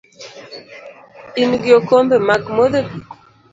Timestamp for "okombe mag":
1.79-2.43